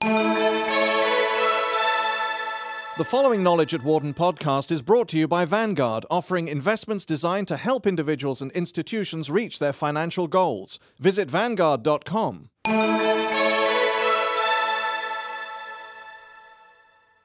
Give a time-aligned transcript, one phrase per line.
[0.00, 0.08] The
[3.04, 7.56] following Knowledge at Wharton podcast is brought to you by Vanguard, offering investments designed to
[7.56, 10.78] help individuals and institutions reach their financial goals.
[10.98, 12.50] Visit Vanguard.com.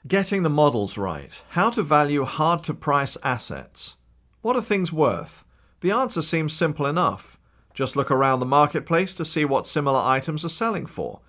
[0.07, 1.43] Getting the models right.
[1.49, 3.97] How to value hard to price assets.
[4.41, 5.43] What are things worth?
[5.81, 7.37] The answer seems simple enough.
[7.73, 11.21] Just look around the marketplace to see what similar items are selling for.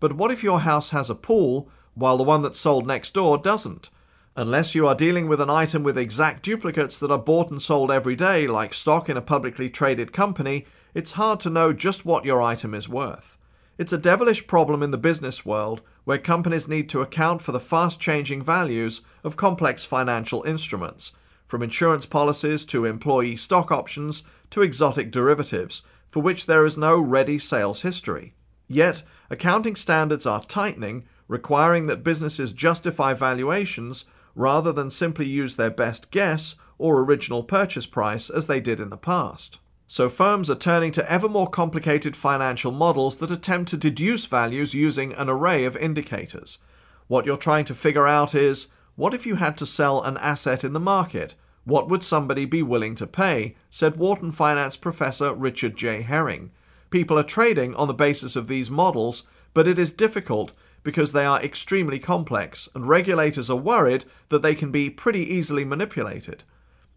[0.00, 3.38] But what if your house has a pool while the one that's sold next door
[3.38, 3.90] doesn't.
[4.36, 7.90] Unless you are dealing with an item with exact duplicates that are bought and sold
[7.90, 12.24] every day, like stock in a publicly traded company, it's hard to know just what
[12.24, 13.36] your item is worth.
[13.76, 17.60] It's a devilish problem in the business world where companies need to account for the
[17.60, 21.12] fast changing values of complex financial instruments,
[21.46, 27.00] from insurance policies to employee stock options to exotic derivatives, for which there is no
[27.00, 28.34] ready sales history.
[28.72, 34.04] Yet, accounting standards are tightening requiring that businesses justify valuations
[34.36, 38.90] rather than simply use their best guess or original purchase price as they did in
[38.90, 39.58] the past.
[39.88, 44.72] So firms are turning to ever more complicated financial models that attempt to deduce values
[44.72, 46.60] using an array of indicators.
[47.08, 50.62] What you're trying to figure out is what if you had to sell an asset
[50.62, 51.34] in the market?
[51.64, 53.56] What would somebody be willing to pay?
[53.68, 56.02] said Wharton finance professor Richard J.
[56.02, 56.52] Herring.
[56.90, 59.22] People are trading on the basis of these models,
[59.54, 60.52] but it is difficult
[60.82, 65.64] because they are extremely complex, and regulators are worried that they can be pretty easily
[65.64, 66.42] manipulated.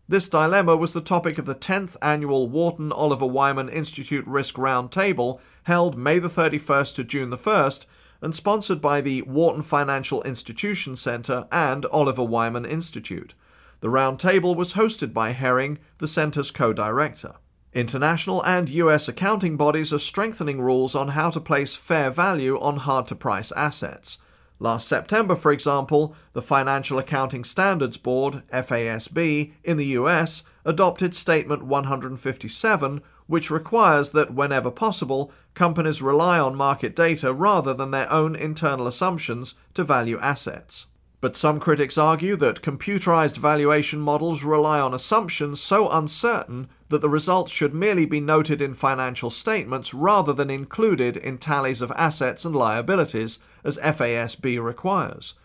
[0.07, 5.39] This dilemma was the topic of the 10th annual Wharton Oliver Wyman Institute Risk Roundtable
[5.63, 7.85] held May the 31st to June the 1st
[8.21, 13.33] and sponsored by the Wharton Financial Institution Center and Oliver Wyman Institute.
[13.81, 17.35] The roundtable was hosted by Herring, the center's co-director.
[17.73, 22.77] International and US accounting bodies are strengthening rules on how to place fair value on
[22.77, 24.19] hard to price assets.
[24.59, 31.63] Last September, for example, the Financial Accounting Standards Board, FASB, in the US adopted Statement
[31.63, 38.35] 157, which requires that whenever possible, companies rely on market data rather than their own
[38.35, 40.85] internal assumptions to value assets.
[41.21, 47.09] But some critics argue that computerized valuation models rely on assumptions so uncertain that the
[47.09, 52.45] results should merely be noted in financial statements rather than included in tallies of assets
[52.45, 55.35] and liabilities, as FASB requires.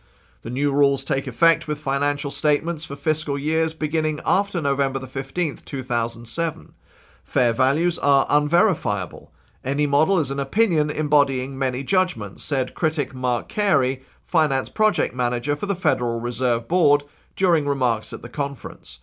[0.43, 5.57] The new rules take effect with financial statements for fiscal years beginning after November 15,
[5.57, 6.75] 2007.
[7.25, 9.33] Fair values are unverifiable.
[9.65, 15.57] Any model is an opinion embodying many judgments, said critic Mark Carey finance project manager
[15.57, 17.03] for the Federal Reserve Board,
[17.35, 18.99] during remarks at the conference.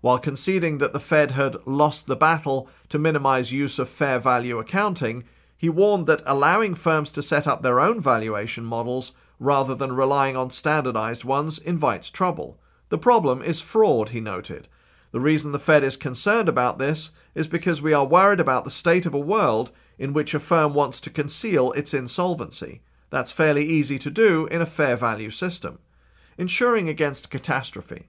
[0.00, 4.58] While conceding that the Fed had lost the battle to minimize use of fair value
[4.58, 5.24] accounting,
[5.56, 10.36] he warned that allowing firms to set up their own valuation models rather than relying
[10.36, 12.58] on standardized ones invites trouble.
[12.88, 14.68] The problem is fraud, he noted.
[15.12, 18.70] The reason the Fed is concerned about this is because we are worried about the
[18.70, 22.80] state of a world in which a firm wants to conceal its insolvency.
[23.10, 25.78] That's fairly easy to do in a fair value system.
[26.38, 28.06] Insuring against catastrophe.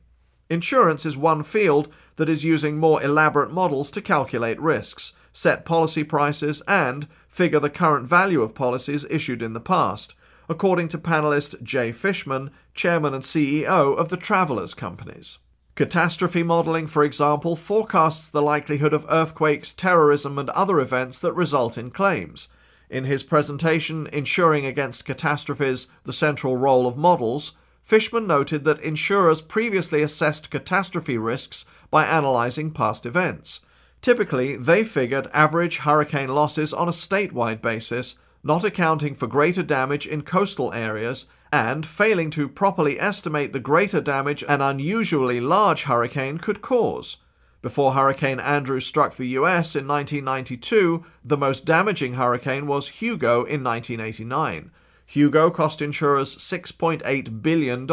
[0.51, 6.03] Insurance is one field that is using more elaborate models to calculate risks, set policy
[6.03, 10.13] prices, and figure the current value of policies issued in the past,
[10.50, 15.38] according to panelist Jay Fishman, chairman and CEO of the Travelers Companies.
[15.75, 21.78] Catastrophe modeling, for example, forecasts the likelihood of earthquakes, terrorism, and other events that result
[21.78, 22.50] in claims,
[22.90, 27.53] in his presentation, Insuring Against Catastrophes The Central Role of Models,
[27.84, 33.62] Fishman noted that insurers previously assessed catastrophe risks by analyzing past events.
[34.02, 40.08] Typically, they figured average hurricane losses on a statewide basis, not accounting for greater damage
[40.08, 46.38] in coastal areas and failing to properly estimate the greater damage an unusually large hurricane
[46.38, 47.18] could cause.
[47.62, 53.64] Before Hurricane Andrew struck the US in 1992, the most damaging hurricane was Hugo in
[53.64, 54.72] 1989.
[55.11, 57.85] Hugo cost insurers $6.8 billion,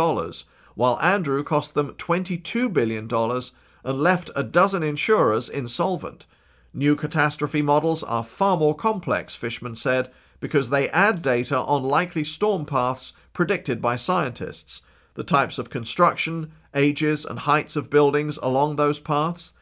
[0.76, 6.28] while Andrew cost them $22 billion and left a dozen insurers insolvent.
[6.72, 12.22] New catastrophe models are far more complex, Fishman said, because they add data on likely
[12.22, 14.82] storm paths predicted by scientists,
[15.14, 19.52] the types of construction, ages, and heights of buildings along those paths,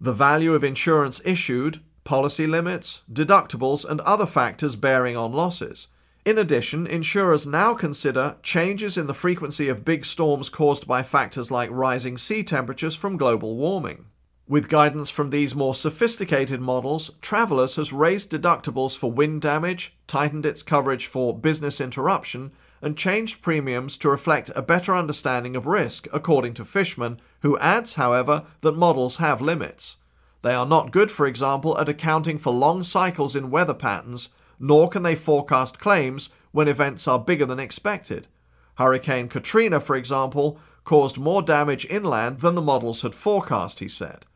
[0.00, 5.88] the value of insurance issued, policy limits, deductibles, and other factors bearing on losses.
[6.24, 11.50] In addition, insurers now consider changes in the frequency of big storms caused by factors
[11.50, 14.04] like rising sea temperatures from global warming.
[14.46, 20.46] With guidance from these more sophisticated models, Travelers has raised deductibles for wind damage, tightened
[20.46, 26.06] its coverage for business interruption, and changed premiums to reflect a better understanding of risk,
[26.12, 29.96] according to Fishman, who adds, however, that models have limits.
[30.42, 34.28] They are not good, for example, at accounting for long cycles in weather patterns,
[34.58, 38.28] nor can they forecast claims when events are bigger than expected.
[38.76, 44.26] Hurricane Katrina, for example, caused more damage inland than the models had forecast, he said.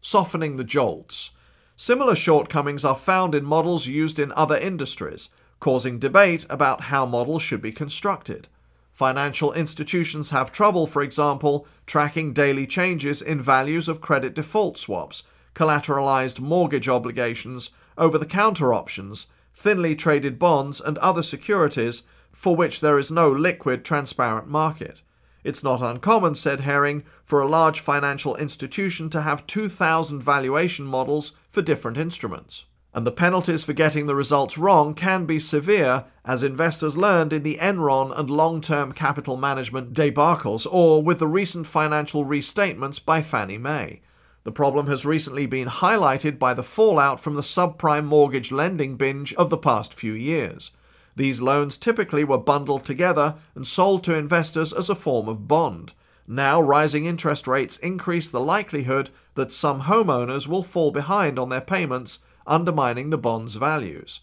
[0.00, 1.30] Softening the jolts.
[1.76, 5.28] Similar shortcomings are found in models used in other industries,
[5.60, 8.48] causing debate about how models should be constructed.
[8.92, 15.24] Financial institutions have trouble, for example, tracking daily changes in values of credit default swaps,
[15.54, 22.80] collateralized mortgage obligations, over the counter options, thinly traded bonds, and other securities for which
[22.80, 25.00] there is no liquid, transparent market.
[25.42, 31.32] It's not uncommon, said Herring, for a large financial institution to have 2,000 valuation models
[31.48, 32.66] for different instruments.
[32.92, 37.42] And the penalties for getting the results wrong can be severe, as investors learned in
[37.42, 43.22] the Enron and long term capital management debacles, or with the recent financial restatements by
[43.22, 44.02] Fannie Mae.
[44.46, 49.34] The problem has recently been highlighted by the fallout from the subprime mortgage lending binge
[49.34, 50.70] of the past few years.
[51.16, 55.94] These loans typically were bundled together and sold to investors as a form of bond.
[56.28, 61.60] Now, rising interest rates increase the likelihood that some homeowners will fall behind on their
[61.60, 64.20] payments, undermining the bond's values.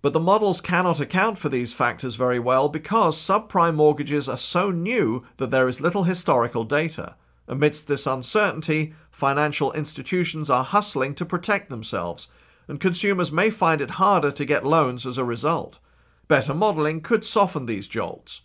[0.00, 4.70] But the models cannot account for these factors very well because subprime mortgages are so
[4.70, 7.16] new that there is little historical data.
[7.48, 12.28] Amidst this uncertainty, financial institutions are hustling to protect themselves,
[12.68, 15.78] and consumers may find it harder to get loans as a result.
[16.28, 18.42] Better modeling could soften these jolts.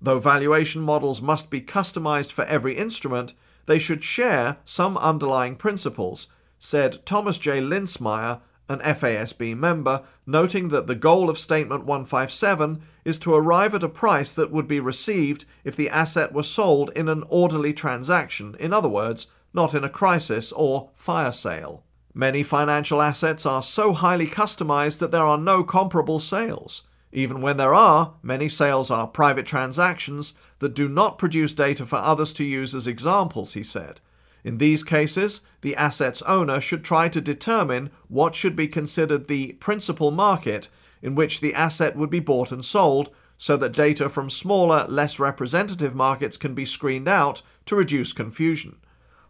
[0.00, 3.34] Though valuation models must be customized for every instrument,
[3.66, 6.28] they should share some underlying principles,
[6.58, 7.60] said Thomas J.
[7.60, 13.82] Linsmeier, an FASB member, noting that the goal of Statement 157 is to arrive at
[13.82, 18.56] a price that would be received if the asset were sold in an orderly transaction,
[18.58, 21.84] in other words, not in a crisis or fire sale.
[22.14, 26.82] Many financial assets are so highly customized that there are no comparable sales.
[27.12, 31.96] Even when there are, many sales are private transactions that do not produce data for
[31.96, 34.00] others to use as examples, he said.
[34.44, 39.54] In these cases, the asset's owner should try to determine what should be considered the
[39.54, 40.68] principal market
[41.02, 45.18] in which the asset would be bought and sold, so that data from smaller, less
[45.18, 48.76] representative markets can be screened out to reduce confusion.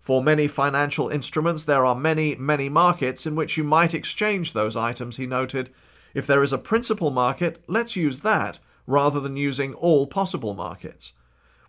[0.00, 4.76] For many financial instruments, there are many, many markets in which you might exchange those
[4.76, 5.70] items, he noted.
[6.12, 11.12] If there is a principal market, let's use that rather than using all possible markets.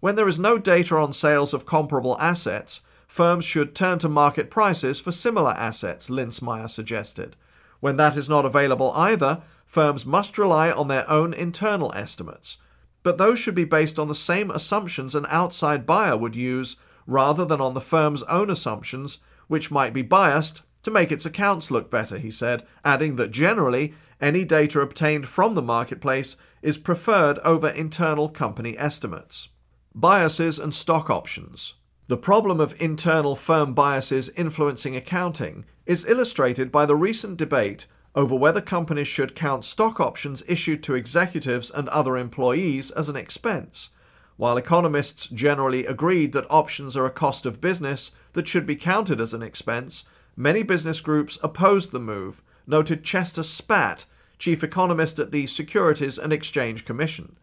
[0.01, 4.49] When there is no data on sales of comparable assets, firms should turn to market
[4.49, 7.35] prices for similar assets, Linsmeier suggested.
[7.79, 12.57] When that is not available either, firms must rely on their own internal estimates.
[13.03, 17.45] But those should be based on the same assumptions an outside buyer would use rather
[17.45, 21.91] than on the firm's own assumptions, which might be biased to make its accounts look
[21.91, 27.69] better, he said, adding that generally any data obtained from the marketplace is preferred over
[27.69, 29.49] internal company estimates.
[29.93, 31.75] Biases and stock options.
[32.07, 38.35] The problem of internal firm biases influencing accounting is illustrated by the recent debate over
[38.35, 43.89] whether companies should count stock options issued to executives and other employees as an expense.
[44.37, 49.19] While economists generally agreed that options are a cost of business that should be counted
[49.19, 50.03] as an expense,
[50.35, 54.05] many business groups opposed the move, noted Chester Spatt,
[54.37, 57.35] chief economist at the Securities and Exchange Commission.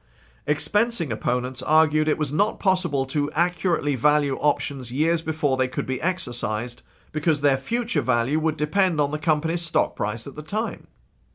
[0.46, 5.86] Expensing opponents argued it was not possible to accurately value options years before they could
[5.86, 6.82] be exercised
[7.12, 10.88] because their future value would depend on the company's stock price at the time.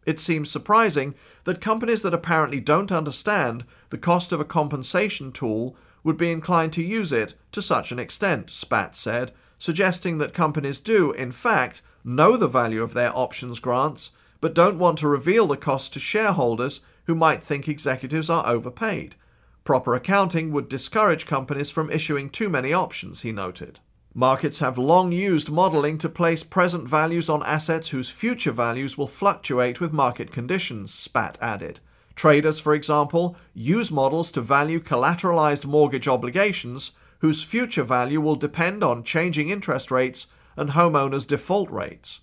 [0.05, 5.77] It seems surprising that companies that apparently don't understand the cost of a compensation tool
[6.03, 10.79] would be inclined to use it to such an extent, Spatt said, suggesting that companies
[10.79, 15.47] do, in fact, know the value of their options grants, but don't want to reveal
[15.47, 19.15] the cost to shareholders who might think executives are overpaid.
[19.63, 23.79] Proper accounting would discourage companies from issuing too many options, he noted.
[24.13, 29.07] Markets have long used modeling to place present values on assets whose future values will
[29.07, 31.79] fluctuate with market conditions, Spatt added.
[32.15, 38.83] Traders, for example, use models to value collateralized mortgage obligations whose future value will depend
[38.83, 42.19] on changing interest rates and homeowners' default rates.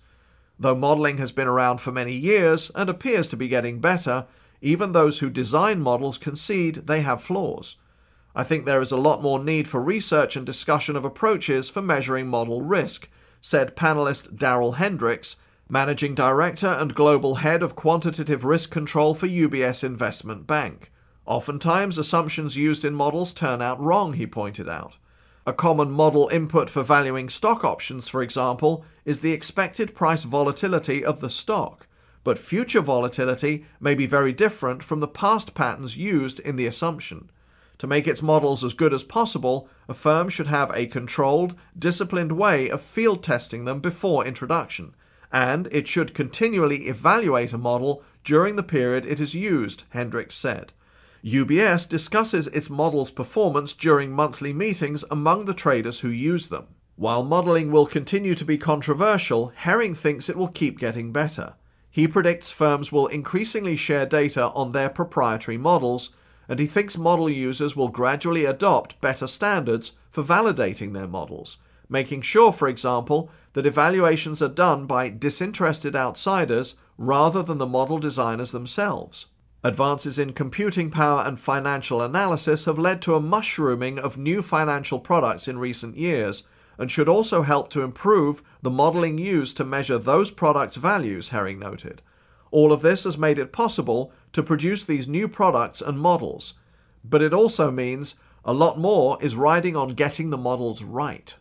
[0.59, 4.25] Though modeling has been around for many years and appears to be getting better,
[4.61, 7.75] even those who design models concede they have flaws.
[8.35, 11.81] I think there is a lot more need for research and discussion of approaches for
[11.81, 13.09] measuring model risk,
[13.39, 15.37] said panelist Darryll Hendricks,
[15.69, 20.91] Managing Director and Global Head of Quantitative Risk Control for UBS Investment Bank.
[21.25, 24.97] Oftentimes, assumptions used in models turn out wrong, he pointed out.
[25.47, 31.05] A common model input for valuing stock options, for example, is the expected price volatility
[31.05, 31.84] of the stock,
[32.25, 37.29] but future volatility may be very different from the past patterns used in the assumption.
[37.77, 42.31] To make its models as good as possible, a firm should have a controlled, disciplined
[42.31, 44.95] way of field testing them before introduction,
[45.31, 50.73] and it should continually evaluate a model during the period it is used, Hendricks said.
[51.23, 56.65] UBS discusses its model's performance during monthly meetings among the traders who use them.
[56.95, 61.53] While modeling will continue to be controversial, Herring thinks it will keep getting better.
[61.95, 66.09] He predicts firms will increasingly share data on their proprietary models
[66.49, 72.19] and he thinks model users will gradually adopt better standards for validating their models, making
[72.19, 78.51] sure, for example, that evaluations are done by disinterested outsiders rather than the model designers
[78.51, 79.27] themselves.
[79.63, 84.99] Advances in computing power and financial analysis have led to a mushrooming of new financial
[84.99, 86.43] products in recent years
[86.77, 91.59] and should also help to improve the modeling used to measure those products' values, Herring
[91.59, 92.01] noted.
[92.51, 96.53] All of this has made it possible to produce these new products and models,
[97.03, 101.35] but it also means a lot more is riding on getting the models right.